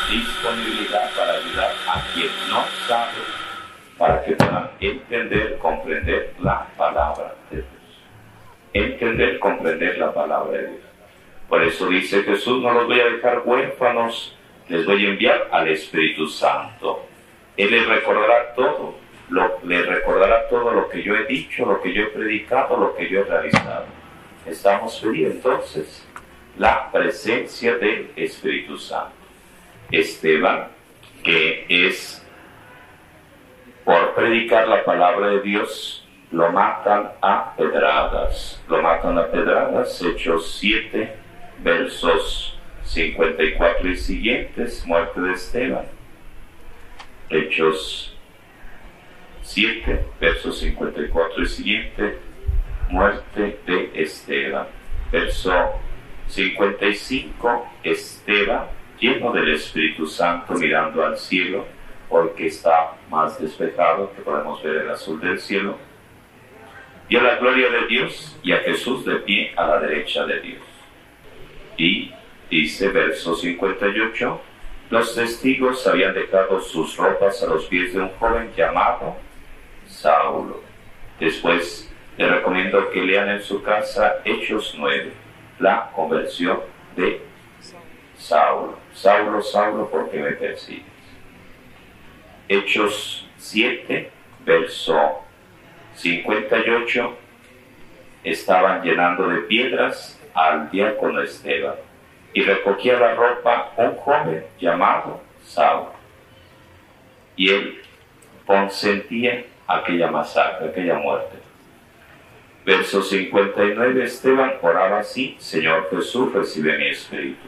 disponibilidad 0.09 1.09
para 1.15 1.33
ayudar 1.35 1.73
a 1.87 2.01
quien 2.13 2.29
no 2.49 2.65
sabe, 2.89 3.40
para 4.01 4.23
que 4.23 4.31
puedan 4.31 4.71
entender, 4.79 5.59
comprender 5.59 6.33
la 6.41 6.65
palabra 6.75 7.35
de 7.51 7.57
Dios. 7.57 7.67
Entender, 8.73 9.37
comprender 9.37 9.95
la 9.99 10.11
palabra 10.11 10.57
de 10.57 10.67
Dios. 10.69 10.81
Por 11.47 11.61
eso 11.61 11.87
dice 11.87 12.23
Jesús, 12.23 12.63
no 12.63 12.73
los 12.73 12.87
voy 12.87 12.99
a 12.99 13.05
dejar 13.05 13.43
huérfanos, 13.45 14.35
les 14.69 14.87
voy 14.87 15.05
a 15.05 15.09
enviar 15.09 15.49
al 15.51 15.67
Espíritu 15.67 16.25
Santo. 16.25 17.05
Él 17.55 17.69
les 17.69 17.87
recordará 17.87 18.55
todo, 18.55 18.95
lo, 19.29 19.59
les 19.65 19.85
recordará 19.85 20.47
todo 20.49 20.71
lo 20.71 20.89
que 20.89 21.03
yo 21.03 21.15
he 21.15 21.25
dicho, 21.25 21.67
lo 21.67 21.79
que 21.79 21.93
yo 21.93 22.01
he 22.01 22.07
predicado, 22.07 22.77
lo 22.77 22.95
que 22.95 23.07
yo 23.07 23.19
he 23.19 23.23
realizado 23.23 23.85
estamos 24.47 24.99
pidiendo 24.99 25.35
entonces 25.35 26.07
la 26.57 26.91
presencia 26.91 27.77
del 27.77 28.09
Espíritu 28.15 28.79
Santo. 28.79 29.13
Esteban, 29.91 30.69
que 31.23 31.67
es 31.69 32.20
por 33.83 34.13
predicar 34.13 34.67
la 34.67 34.83
palabra 34.83 35.27
de 35.27 35.41
Dios, 35.41 36.07
lo 36.31 36.51
matan 36.51 37.11
a 37.21 37.55
pedradas. 37.55 38.61
Lo 38.67 38.81
matan 38.81 39.17
a 39.17 39.27
pedradas, 39.27 40.01
Hechos 40.01 40.57
7, 40.59 41.15
versos 41.59 42.59
54 42.83 43.89
y 43.89 43.97
siguientes, 43.97 44.85
muerte 44.85 45.21
de 45.21 45.33
Esteban. 45.33 45.85
Hechos 47.29 48.17
7, 49.41 50.05
versos 50.19 50.59
54 50.59 51.43
y 51.43 51.47
siguientes 51.47 52.15
muerte 52.91 53.59
de 53.65 53.91
Esteban. 53.95 54.67
Verso 55.11 55.51
55, 56.27 57.67
Esteban, 57.83 58.67
lleno 58.99 59.31
del 59.33 59.53
Espíritu 59.53 60.05
Santo, 60.05 60.53
mirando 60.53 61.03
al 61.03 61.17
cielo, 61.17 61.65
porque 62.07 62.47
está 62.47 62.93
más 63.11 63.39
despejado 63.39 64.11
que 64.15 64.21
podemos 64.21 64.63
ver 64.63 64.77
el 64.77 64.89
azul 64.89 65.19
del 65.19 65.39
cielo, 65.39 65.77
y 67.09 67.17
a 67.17 67.21
la 67.21 67.35
gloria 67.35 67.69
de 67.69 67.87
Dios 67.87 68.39
y 68.41 68.53
a 68.53 68.59
Jesús 68.59 69.05
de 69.05 69.17
pie 69.17 69.53
a 69.57 69.67
la 69.67 69.79
derecha 69.79 70.25
de 70.25 70.39
Dios. 70.39 70.63
Y 71.75 72.13
dice 72.49 72.87
verso 72.87 73.35
58, 73.35 74.41
los 74.89 75.13
testigos 75.13 75.85
habían 75.87 76.13
dejado 76.13 76.61
sus 76.61 76.95
ropas 76.95 77.43
a 77.43 77.47
los 77.47 77.65
pies 77.65 77.93
de 77.93 77.99
un 77.99 78.09
joven 78.11 78.51
llamado 78.55 79.17
Saulo. 79.85 80.61
Después 81.19 81.93
le 82.17 82.29
recomiendo 82.29 82.89
que 82.91 83.01
lean 83.01 83.29
en 83.29 83.41
su 83.41 83.61
casa 83.61 84.21
Hechos 84.23 84.75
9, 84.77 85.11
la 85.59 85.91
conversión 85.93 86.61
de 86.95 87.21
Saulo. 88.15 88.77
Saulo, 88.93 89.41
Saulo, 89.41 89.89
¿por 89.89 90.09
qué 90.09 90.19
me 90.19 90.31
persigues? 90.31 90.85
Hechos 92.51 93.25
7, 93.37 94.11
verso 94.43 95.23
58, 95.95 97.17
estaban 98.25 98.83
llenando 98.83 99.29
de 99.29 99.37
piedras 99.43 100.19
al 100.33 100.69
diácono 100.69 101.21
Esteban 101.21 101.75
y 102.33 102.43
recogía 102.43 102.99
la 102.99 103.15
ropa 103.15 103.71
un 103.77 103.95
joven 103.95 104.43
llamado 104.59 105.21
Saulo. 105.45 105.93
Y 107.37 107.51
él 107.51 107.81
consentía 108.45 109.45
aquella 109.65 110.11
masacre, 110.11 110.71
aquella 110.71 110.95
muerte. 110.95 111.37
Verso 112.65 113.01
59, 113.01 114.03
Esteban 114.03 114.55
oraba 114.61 114.99
así, 114.99 115.37
Señor 115.39 115.89
Jesús, 115.89 116.33
recibe 116.33 116.77
mi 116.77 116.87
espíritu. 116.87 117.47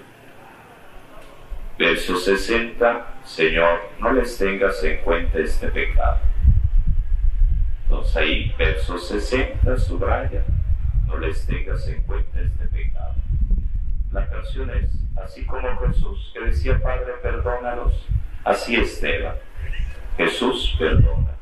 Verso 1.78 2.16
60, 2.16 3.13
Señor, 3.26 3.80
no 4.00 4.14
les 4.14 4.38
tengas 4.38 4.84
en 4.84 4.98
cuenta 5.02 5.40
este 5.40 5.70
pecado. 5.70 6.20
Entonces 7.84 8.16
ahí, 8.16 8.56
verso 8.58 8.98
60, 8.98 9.78
subraya, 9.78 10.44
no 11.08 11.18
les 11.18 11.46
tengas 11.46 11.88
en 11.88 12.02
cuenta 12.04 12.42
este 12.42 12.66
pecado. 12.68 13.16
La 14.12 14.28
canción 14.30 14.70
es, 14.72 14.92
así 15.24 15.46
como 15.46 15.76
Jesús, 15.80 16.32
que 16.34 16.42
decía, 16.42 16.80
Padre, 16.82 17.14
perdónalos, 17.22 18.06
así 18.44 18.76
Esteban. 18.76 19.36
Jesús, 20.18 20.76
perdona. 20.78 21.34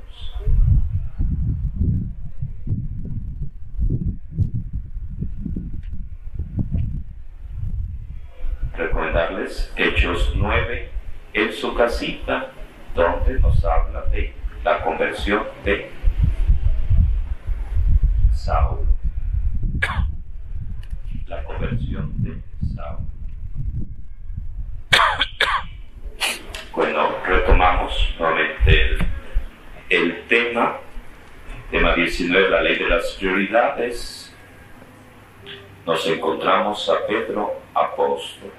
recomendarles 8.82 9.72
Hechos 9.76 10.34
9 10.36 10.84
en 10.84 10.91
su 11.62 11.76
casita, 11.76 12.48
donde 12.96 13.40
nos 13.40 13.64
habla 13.64 14.02
de 14.08 14.34
la 14.64 14.84
conversión 14.84 15.44
de 15.64 15.92
Saulo. 18.34 18.88
La 21.28 21.44
conversión 21.44 22.12
de 22.24 22.42
Saulo. 22.76 23.06
Bueno, 26.74 27.10
retomamos 27.28 28.16
nuevamente 28.18 28.98
el, 29.90 30.24
tema, 30.28 30.78
tema 31.70 31.94
19, 31.94 32.50
la 32.50 32.64
ley 32.64 32.80
de 32.80 32.90
las 32.90 33.12
prioridades. 33.20 34.36
Nos 35.86 36.08
encontramos 36.08 36.90
a 36.90 37.06
Pedro, 37.06 37.62
apóstol. 37.76 38.52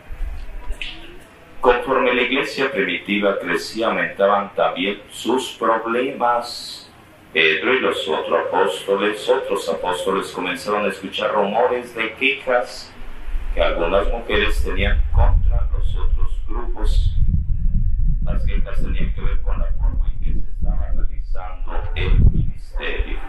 Conforme 1.62 2.12
la 2.12 2.22
iglesia 2.22 2.72
primitiva 2.72 3.38
crecía, 3.38 3.86
aumentaban 3.86 4.52
también 4.56 5.00
sus 5.10 5.52
problemas 5.52 6.90
Pedro 7.32 7.72
y 7.72 7.78
los 7.78 8.08
otros 8.08 8.46
apóstoles, 8.48 9.28
otros 9.28 9.68
apóstoles 9.68 10.32
comenzaron 10.32 10.86
a 10.86 10.88
escuchar 10.88 11.32
rumores 11.32 11.94
de 11.94 12.14
quejas 12.14 12.92
que 13.54 13.62
algunas 13.62 14.08
mujeres 14.08 14.60
tenían 14.64 15.00
contra 15.12 15.68
los 15.72 15.94
otros 15.94 16.42
grupos. 16.48 17.16
Las 18.24 18.44
quejas 18.44 18.82
tenían 18.82 19.14
que 19.14 19.20
ver 19.20 19.40
con 19.42 19.60
la 19.60 19.66
forma 19.66 20.12
en 20.12 20.18
que 20.18 20.32
se 20.32 20.50
estaba 20.50 20.90
realizando 20.96 21.82
el 21.94 22.18
ministerio. 22.32 23.20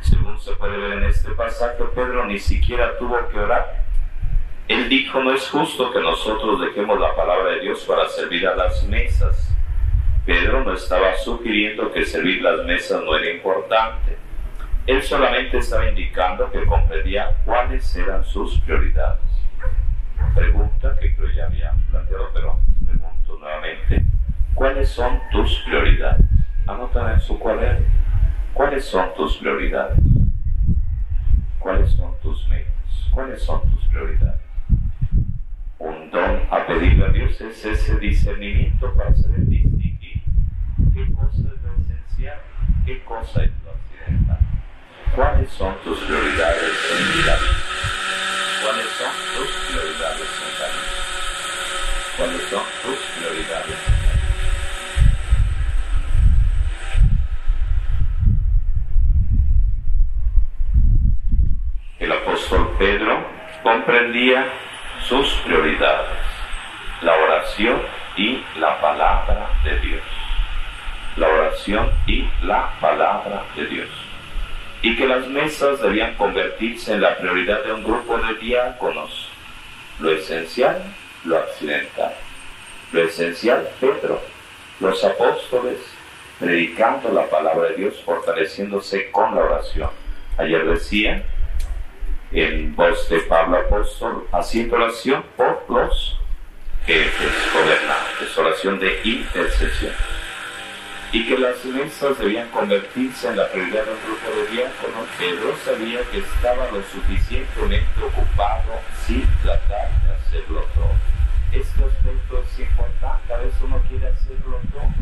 Según 0.00 0.40
se 0.40 0.56
puede 0.56 0.76
ver 0.76 0.98
en 0.98 1.04
este 1.04 1.30
pasaje, 1.30 1.84
Pedro 1.94 2.26
ni 2.26 2.40
siquiera 2.40 2.98
tuvo 2.98 3.16
que 3.28 3.38
orar. 3.38 3.83
Él 4.68 4.88
dijo, 4.88 5.22
no 5.22 5.32
es 5.32 5.48
justo 5.48 5.92
que 5.92 6.00
nosotros 6.00 6.60
dejemos 6.60 6.98
la 6.98 7.14
palabra 7.14 7.52
de 7.52 7.60
Dios 7.60 7.84
para 7.84 8.08
servir 8.08 8.46
a 8.46 8.56
las 8.56 8.82
mesas 8.84 9.54
Pedro 10.24 10.64
no 10.64 10.72
estaba 10.72 11.14
sugiriendo 11.16 11.92
que 11.92 12.06
servir 12.06 12.40
las 12.40 12.64
mesas 12.64 13.02
no 13.04 13.14
era 13.14 13.30
importante. 13.30 14.16
Él 14.86 15.02
solamente 15.02 15.58
estaba 15.58 15.86
indicando 15.86 16.50
que 16.50 16.64
comprendía 16.64 17.30
cuáles 17.44 17.94
eran 17.94 18.24
sus 18.24 18.58
prioridades. 18.60 19.20
Pregunta 20.34 20.96
que 20.98 21.14
creo 21.14 21.30
ya 21.30 21.44
había 21.44 21.74
planteado, 21.90 22.30
pero 22.32 22.58
pregunto 22.86 23.38
nuevamente. 23.38 24.02
¿Cuáles 24.54 24.88
son 24.88 25.20
tus 25.30 25.58
prioridades? 25.66 26.24
Anotan 26.66 27.12
en 27.12 27.20
su 27.20 27.38
cuaderno. 27.38 27.86
¿Cuáles 28.54 28.84
son 28.86 29.12
tus 29.14 29.36
prioridades? 29.36 29.98
¿Cuáles 31.58 31.90
son 31.90 32.18
tus 32.22 32.48
metas? 32.48 33.10
¿Cuáles 33.10 33.42
son 33.42 33.60
tus 33.70 33.84
prioridades? 33.88 34.43
A 36.24 36.66
pedirle 36.66 37.04
a 37.04 37.08
Dios 37.10 37.38
es 37.38 37.64
ese 37.66 37.98
discernimiento 37.98 38.94
para 38.94 39.14
ser 39.14 39.44
distinto 39.46 39.74
qué 40.94 41.04
cosa 41.12 41.36
es 41.36 41.60
lo 41.62 41.74
esencial, 41.82 42.38
qué 42.86 43.04
cosa 43.04 43.44
es 43.44 43.50
lo 43.62 43.72
accidental. 43.72 44.38
¿Cuáles 45.14 45.50
son 45.50 45.74
tus 45.84 45.98
prioridades 45.98 46.72
en 46.92 47.12
vida? 47.12 47.36
¿Cuáles 48.62 48.86
son 48.86 49.12
tus 49.36 49.50
prioridades 49.68 50.30
en 50.40 50.54
la 50.60 50.68
vida? 50.72 50.94
¿Cuáles 52.16 52.42
son 52.48 52.64
tus 52.82 52.98
prioridades 53.18 53.78
en 53.86 53.94
vida? 54.00 54.14
El 61.98 62.12
apóstol 62.12 62.76
Pedro 62.78 63.26
comprendía 63.62 64.46
sus 65.08 65.32
prioridades, 65.44 66.18
la 67.02 67.14
oración 67.14 67.82
y 68.16 68.42
la 68.58 68.80
palabra 68.80 69.48
de 69.64 69.78
Dios 69.80 70.02
la 71.16 71.28
oración 71.28 71.90
y 72.06 72.28
la 72.42 72.72
palabra 72.80 73.44
de 73.56 73.66
Dios. 73.66 73.88
Y 74.82 74.96
que 74.96 75.06
las 75.06 75.26
mesas 75.28 75.80
debían 75.80 76.14
convertirse 76.14 76.92
en 76.92 77.00
la 77.00 77.16
prioridad 77.16 77.64
de 77.64 77.72
un 77.72 77.84
grupo 77.84 78.18
de 78.18 78.34
diáconos. 78.34 79.28
Lo 80.00 80.10
esencial, 80.10 80.82
lo 81.24 81.38
accidental. 81.38 82.12
Lo 82.92 83.02
esencial, 83.02 83.68
Pedro, 83.80 84.20
los 84.80 85.02
apóstoles, 85.04 85.78
predicando 86.38 87.10
la 87.12 87.26
palabra 87.26 87.70
de 87.70 87.76
Dios, 87.76 88.02
fortaleciéndose 88.04 89.10
con 89.10 89.34
la 89.34 89.42
oración. 89.42 89.90
Ayer 90.36 90.64
decía, 90.66 91.22
en 92.34 92.74
voz 92.74 93.08
de 93.08 93.20
Pablo 93.20 93.58
Apóstol, 93.58 94.26
haciendo 94.32 94.74
oración 94.74 95.24
por 95.36 95.64
los 95.68 96.18
jefes 96.84 97.32
gobernantes, 97.52 98.36
oración 98.36 98.80
de 98.80 99.00
intercesión. 99.04 99.92
Y 101.12 101.28
que 101.28 101.38
las 101.38 101.64
mesas 101.64 102.18
debían 102.18 102.48
convertirse 102.50 103.28
en 103.28 103.36
la 103.36 103.48
prioridad 103.48 103.84
de 103.84 103.92
grupo 104.04 104.36
de 104.36 104.56
diáconos, 104.56 105.08
Pedro 105.16 105.54
sabía 105.64 106.00
que 106.10 106.18
estaba 106.18 106.68
lo 106.72 106.82
suficientemente 106.82 108.02
ocupado 108.02 108.80
sin 109.06 109.24
tratar 109.42 109.90
de 110.02 110.12
hacerlo 110.14 110.64
todo. 110.74 110.90
Este 111.52 111.84
aspecto 111.84 112.42
es 112.42 112.58
importante, 112.58 113.32
a 113.32 113.36
veces 113.36 113.62
uno 113.62 113.80
quiere 113.88 114.08
hacerlo 114.08 114.58
todo, 114.72 114.92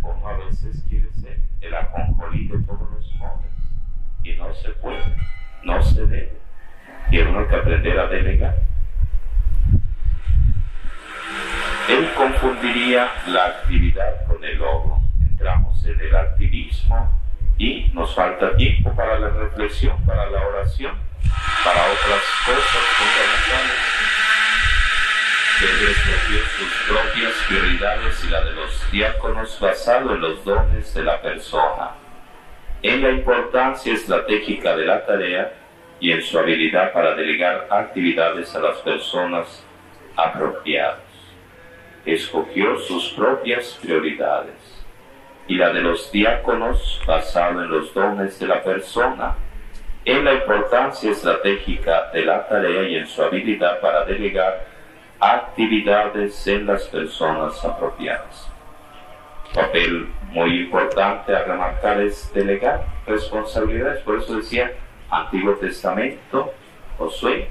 como 0.00 0.26
a 0.26 0.38
veces 0.38 0.82
quiere 0.88 1.12
ser 1.20 1.38
el 1.60 1.74
aconjolí 1.74 2.48
de 2.48 2.58
todos 2.60 2.90
los 2.92 3.12
modos, 3.16 3.44
y 4.24 4.32
no 4.34 4.52
se 4.54 4.70
puede, 4.70 5.04
no 5.62 5.82
se 5.82 6.06
debe, 6.06 6.32
tiene 7.10 7.30
uno 7.30 7.46
que 7.46 7.56
aprender 7.56 7.98
a 7.98 8.06
delegar. 8.06 8.56
Él 11.88 12.10
confundiría 12.16 13.12
la 13.26 13.46
actividad 13.46 14.26
con 14.26 14.42
el 14.42 14.56
logro. 14.56 15.00
Entramos 15.20 15.84
en 15.84 16.00
el 16.00 16.16
activismo 16.16 17.20
y 17.58 17.90
nos 17.92 18.14
falta 18.14 18.56
tiempo 18.56 18.94
para 18.96 19.18
la 19.18 19.28
reflexión, 19.28 20.02
para 20.06 20.30
la 20.30 20.46
oración, 20.46 20.96
para 21.62 21.82
otras 21.84 22.22
cosas 22.46 22.84
fundamentales. 22.96 23.94
Pedro 25.60 25.90
escogió 25.90 26.38
sus 26.58 26.72
propias 26.88 27.32
prioridades 27.46 28.24
y 28.24 28.28
la 28.28 28.40
de 28.44 28.52
los 28.52 28.90
diáconos 28.90 29.60
basado 29.60 30.14
en 30.14 30.20
los 30.20 30.44
dones 30.44 30.94
de 30.94 31.04
la 31.04 31.20
persona, 31.20 31.90
en 32.84 33.00
la 33.00 33.10
importancia 33.12 33.94
estratégica 33.94 34.76
de 34.76 34.84
la 34.84 35.06
tarea 35.06 35.54
y 36.00 36.12
en 36.12 36.20
su 36.20 36.38
habilidad 36.38 36.92
para 36.92 37.14
delegar 37.14 37.66
actividades 37.70 38.54
a 38.54 38.60
las 38.60 38.76
personas 38.78 39.64
apropiadas 40.14 40.98
escogió 42.04 42.78
sus 42.78 43.14
propias 43.14 43.78
prioridades 43.80 44.84
y 45.48 45.54
la 45.54 45.72
de 45.72 45.80
los 45.80 46.12
diáconos 46.12 47.00
basado 47.06 47.62
en 47.62 47.70
los 47.70 47.94
dones 47.94 48.38
de 48.38 48.48
la 48.48 48.62
persona, 48.62 49.34
en 50.04 50.22
la 50.22 50.34
importancia 50.34 51.10
estratégica 51.10 52.10
de 52.12 52.26
la 52.26 52.46
tarea 52.46 52.86
y 52.86 52.96
en 52.96 53.06
su 53.06 53.22
habilidad 53.22 53.80
para 53.80 54.04
delegar 54.04 54.66
actividades 55.20 56.46
en 56.46 56.66
las 56.66 56.84
personas 56.88 57.64
apropiadas. 57.64 58.50
Papel 59.54 60.08
muy 60.34 60.62
importante 60.62 61.34
a 61.34 61.44
remarcar 61.44 62.00
es 62.02 62.30
delegar 62.34 62.84
responsabilidades, 63.06 64.02
por 64.02 64.18
eso 64.18 64.36
decía 64.36 64.72
Antiguo 65.08 65.54
Testamento, 65.54 66.52
Josué, 66.98 67.48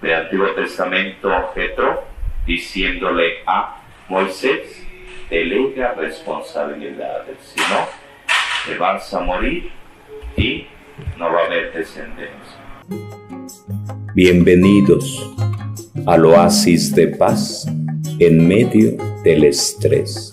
de 0.00 0.14
Antiguo 0.14 0.48
Testamento, 0.54 1.30
Jetro, 1.54 2.04
diciéndole 2.46 3.42
a 3.46 3.82
Moisés, 4.08 4.82
delega 5.28 5.92
responsabilidades, 5.92 7.36
si 7.40 7.60
no, 7.60 7.86
te 8.66 8.78
vas 8.78 9.12
a 9.12 9.20
morir 9.20 9.70
y 10.38 10.66
no 11.18 11.30
va 11.30 11.42
a 11.42 11.44
haber 11.44 11.72
descendencia. 11.74 12.60
Bienvenidos 14.14 15.30
al 16.06 16.24
oasis 16.24 16.94
de 16.94 17.08
paz 17.08 17.66
en 18.18 18.48
medio 18.48 18.96
del 19.22 19.44
estrés. 19.44 20.30